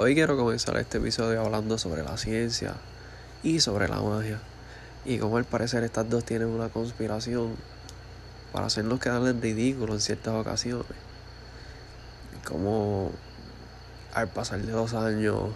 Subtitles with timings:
[0.00, 2.74] Hoy quiero comenzar este episodio hablando sobre la ciencia
[3.42, 4.38] y sobre la magia.
[5.04, 7.56] Y como al parecer estas dos tienen una conspiración
[8.52, 10.86] para hacernos quedar en ridículo en ciertas ocasiones.
[12.46, 13.10] Como
[14.14, 15.50] al pasar de los años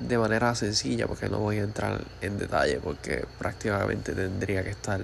[0.00, 5.00] de manera sencilla, porque no voy a entrar en detalle, porque prácticamente tendría que estar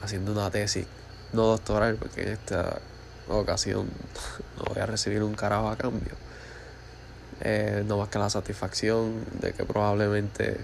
[0.00, 0.86] haciendo una tesis
[1.34, 2.80] no doctoral, porque en esta
[3.28, 3.88] ocasión
[4.58, 6.14] no voy a recibir un carajo a cambio.
[7.42, 10.58] Eh, no más que la satisfacción de que probablemente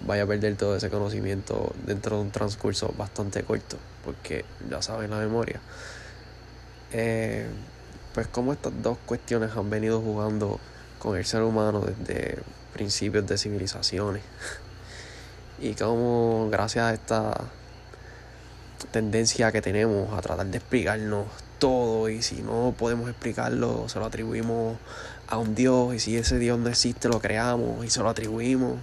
[0.00, 5.10] vaya a perder todo ese conocimiento dentro de un transcurso bastante corto, porque ya saben
[5.10, 5.60] la memoria.
[6.92, 7.46] Eh,
[8.14, 10.58] pues como estas dos cuestiones han venido jugando
[10.98, 12.38] con el ser humano desde
[12.72, 14.22] principios de civilizaciones
[15.58, 17.40] y como gracias a esta
[18.90, 21.26] tendencia que tenemos a tratar de explicarnos
[21.58, 24.78] todo y si no podemos explicarlo se lo atribuimos
[25.28, 28.78] a un Dios y si ese Dios no existe lo creamos y se lo atribuimos.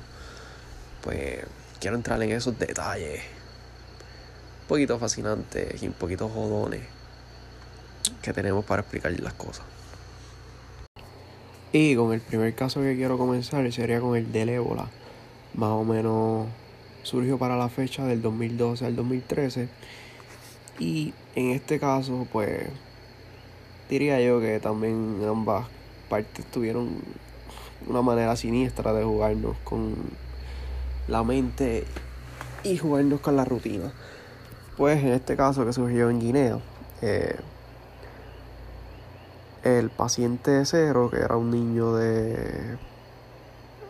[1.01, 1.45] Pues
[1.79, 3.21] quiero entrar en esos detalles.
[4.61, 6.81] Un poquito fascinantes y un poquito jodones
[8.21, 9.65] que tenemos para explicar las cosas.
[11.71, 14.87] Y con el primer caso que quiero comenzar sería con el del ébola.
[15.55, 16.47] Más o menos
[17.03, 19.69] surgió para la fecha del 2012 al 2013
[20.79, 22.67] y en este caso pues
[23.89, 25.67] diría yo que también ambas
[26.09, 26.89] partes tuvieron
[27.87, 29.95] una manera siniestra de jugarnos con
[31.07, 31.85] la mente
[32.63, 33.91] y jugarnos con la rutina.
[34.77, 36.59] Pues en este caso que surgió en Guinea,
[37.01, 37.35] eh,
[39.63, 42.77] el paciente cero, que era un niño de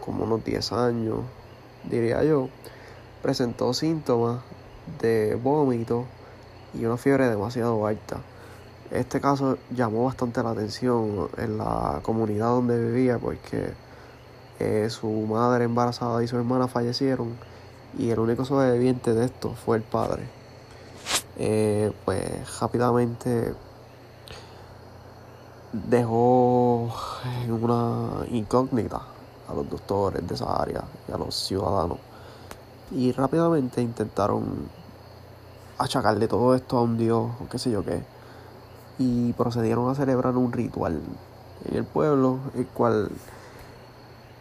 [0.04, 1.20] como unos 10 años,
[1.90, 2.50] diría yo,
[3.22, 4.42] presentó síntomas
[5.00, 6.06] de vómito
[6.74, 8.18] y una fiebre demasiado alta.
[8.92, 13.74] Este caso llamó bastante la atención en la comunidad donde vivía porque
[14.60, 17.36] eh, su madre embarazada y su hermana fallecieron
[17.98, 20.24] y el único sobreviviente de esto fue el padre.
[21.38, 23.56] Eh, pues rápidamente
[25.72, 26.94] dejó
[27.50, 29.02] una incógnita
[29.48, 31.98] a los doctores de esa área y a los ciudadanos
[32.92, 34.70] y rápidamente intentaron
[35.78, 38.04] achacarle todo esto a un dios o qué sé yo qué.
[39.00, 41.02] Y procedieron a celebrar un ritual
[41.70, 43.10] en el pueblo, el cual,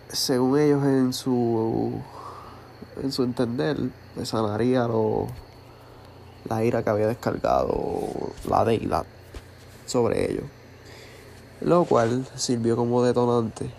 [0.08, 2.00] según ellos en su,
[3.02, 3.78] en su entender,
[4.24, 5.26] sanaría lo,
[6.48, 8.10] la ira que había descargado
[8.48, 9.06] la deidad
[9.86, 10.44] sobre ellos.
[11.60, 13.70] Lo cual sirvió como detonante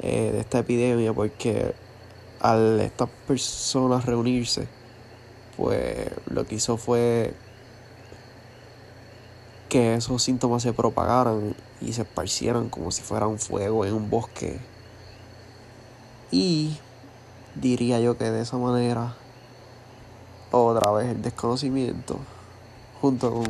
[0.00, 1.74] eh, de esta epidemia porque
[2.40, 4.68] al estas personas reunirse,
[5.56, 7.34] pues lo que hizo fue
[9.68, 14.10] que esos síntomas se propagaran y se esparcieran como si fuera un fuego en un
[14.10, 14.58] bosque.
[16.30, 16.78] Y
[17.54, 19.14] diría yo que de esa manera,
[20.50, 22.18] otra vez el desconocimiento,
[23.00, 23.46] junto con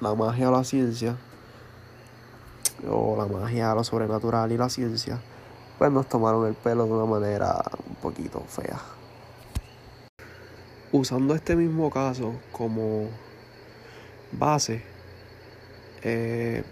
[0.00, 1.16] la magia o la ciencia,
[2.88, 5.20] o la magia, lo sobrenatural y la ciencia,
[5.78, 8.80] pues nos tomaron el pelo de una manera un poquito fea.
[10.92, 13.08] Usando este mismo caso como
[14.32, 14.82] base,
[16.02, 16.62] eh,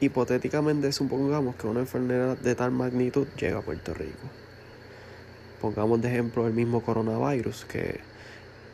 [0.00, 4.28] hipotéticamente supongamos que una enfermedad de tal magnitud llega a Puerto Rico.
[5.60, 8.00] Pongamos de ejemplo el mismo coronavirus que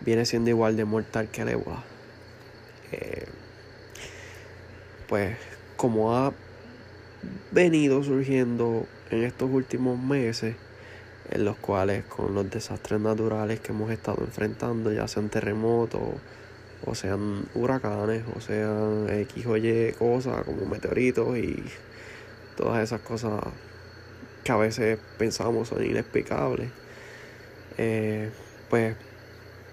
[0.00, 1.82] viene siendo igual de mortal que el ébola.
[2.92, 3.26] Eh,
[5.08, 5.36] pues
[5.76, 6.32] como ha
[7.50, 10.54] venido surgiendo en estos últimos meses,
[11.30, 16.00] en los cuales con los desastres naturales que hemos estado enfrentando, ya sean terremotos,
[16.84, 21.62] o sean huracanes, o sean X o Y cosas como meteoritos y
[22.56, 23.40] todas esas cosas
[24.42, 26.70] que a veces pensamos son inexplicables,
[27.78, 28.30] eh,
[28.68, 28.96] pues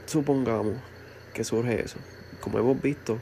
[0.05, 0.75] supongamos
[1.33, 1.97] que surge eso.
[2.39, 3.19] Como hemos visto,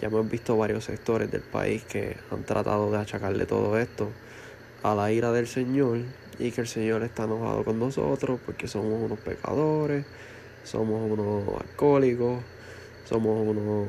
[0.00, 4.10] ya hemos visto varios sectores del país que han tratado de achacarle todo esto
[4.82, 5.98] a la ira del Señor
[6.38, 10.04] y que el Señor está enojado con nosotros porque somos unos pecadores,
[10.64, 12.42] somos unos alcohólicos,
[13.04, 13.88] somos unos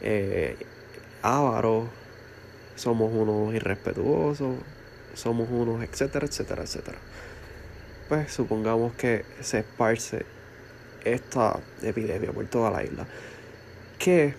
[0.00, 0.56] eh,
[1.22, 1.88] ávaros,
[2.74, 4.56] somos unos irrespetuosos,
[5.14, 6.98] somos unos etcétera, etcétera, etcétera.
[8.08, 10.26] Pues supongamos que se esparce
[11.04, 13.06] esta epidemia por toda la isla.
[13.98, 14.34] Que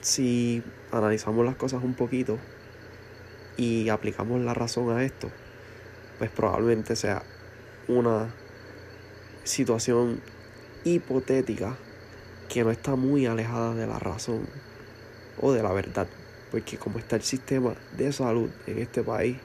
[0.00, 0.62] si
[0.92, 2.38] analizamos las cosas un poquito,
[3.58, 5.30] y aplicamos la razón a esto,
[6.18, 7.22] pues probablemente sea
[7.88, 8.32] una
[9.42, 10.20] situación
[10.84, 11.76] hipotética
[12.48, 14.46] que no está muy alejada de la razón
[15.40, 16.06] o de la verdad.
[16.52, 19.36] Porque como está el sistema de salud en este país,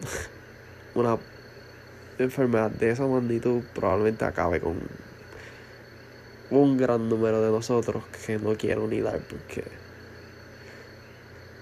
[0.94, 1.18] una
[2.18, 4.80] enfermedad de esa magnitud probablemente acabe con
[6.50, 9.62] un gran número de nosotros que no quiero ni dar porque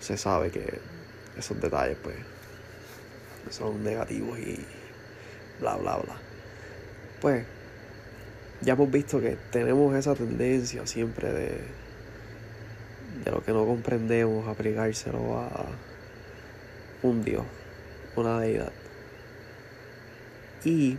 [0.01, 0.98] se sabe que
[1.39, 2.17] esos detalles pues
[3.51, 4.59] son negativos y
[5.61, 6.17] bla bla bla.
[7.21, 7.45] Pues
[8.61, 11.61] ya hemos visto que tenemos esa tendencia siempre de,
[13.25, 15.67] de lo que no comprendemos, aplicárselo a
[17.03, 17.45] un Dios,
[18.17, 18.73] una deidad.
[20.65, 20.99] Y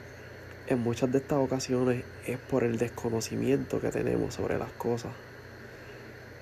[0.68, 5.12] en muchas de estas ocasiones es por el desconocimiento que tenemos sobre las cosas.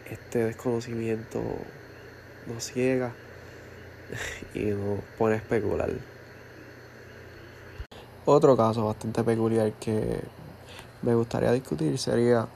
[0.10, 1.42] Este desconocimiento
[2.48, 3.14] nos ciega
[4.54, 5.90] y nos pone especular.
[8.26, 10.22] Otro caso bastante peculiar que
[11.02, 12.48] me gustaría discutir sería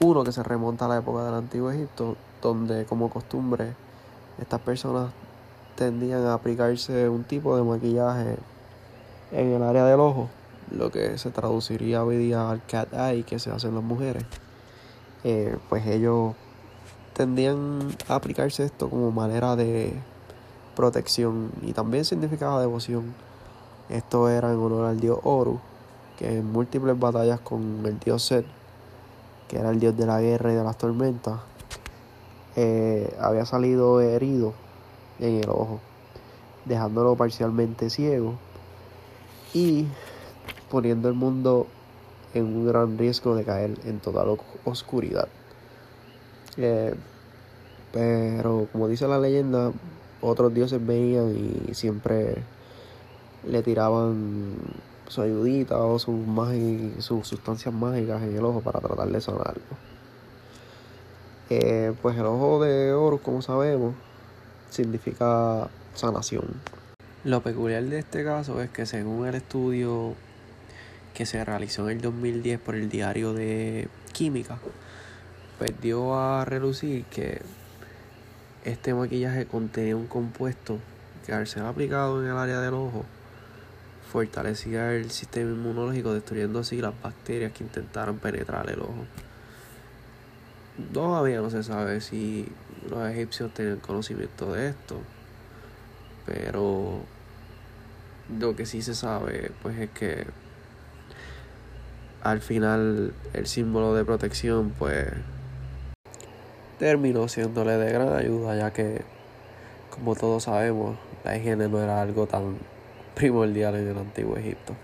[0.00, 3.74] uno que se remonta a la época del Antiguo Egipto, donde como costumbre
[4.40, 5.12] estas personas
[5.76, 8.36] tendían a aplicarse un tipo de maquillaje
[9.30, 10.28] en el área del ojo,
[10.70, 14.24] lo que se traduciría hoy día al cat eye que se hacen las mujeres.
[15.24, 16.34] Eh, pues ellos
[17.12, 19.92] tendían a aplicarse esto como manera de
[20.78, 23.12] protección y también significaba devoción.
[23.88, 25.58] Esto era en honor al dios Horus,
[26.16, 28.46] que en múltiples batallas con el dios Set,
[29.48, 31.40] que era el dios de la guerra y de las tormentas,
[32.54, 34.52] eh, había salido herido
[35.18, 35.80] en el ojo,
[36.64, 38.34] dejándolo parcialmente ciego
[39.52, 39.88] y
[40.70, 41.66] poniendo el mundo
[42.34, 45.26] en un gran riesgo de caer en total oscuridad.
[46.56, 46.94] Eh,
[47.90, 49.72] pero como dice la leyenda,
[50.20, 51.34] otros dioses venían
[51.68, 52.36] y siempre
[53.46, 54.56] le tiraban
[55.08, 56.18] su ayudita o sus,
[56.98, 59.62] sus sustancias mágicas en el ojo para tratar de sanarlo.
[61.50, 63.94] Eh, pues el ojo de oro, como sabemos,
[64.70, 66.44] significa sanación.
[67.24, 70.14] Lo peculiar de este caso es que según el estudio
[71.14, 74.58] que se realizó en el 2010 por el diario de química,
[75.58, 77.40] pues dio a relucir que
[78.64, 80.78] este maquillaje contenía un compuesto
[81.26, 83.04] que al ser aplicado en el área del ojo
[84.10, 89.04] fortalecía el sistema inmunológico, destruyendo así las bacterias que intentaron penetrar el ojo.
[90.92, 92.48] Todavía no se sabe si
[92.88, 95.00] los egipcios tenían conocimiento de esto,
[96.24, 97.00] pero
[98.38, 100.26] lo que sí se sabe pues es que
[102.22, 105.06] al final el símbolo de protección pues
[106.78, 109.02] terminó siéndole de gran ayuda ya que
[109.90, 112.56] como todos sabemos la higiene no era algo tan
[113.14, 114.74] primordial en el antiguo Egipto.